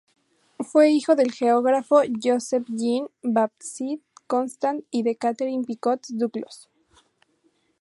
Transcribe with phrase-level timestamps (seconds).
[0.57, 6.71] Fue hijo del geógrafo Joseph-Jean-Baptiste Constant y de Catherine Pichot-Duclos.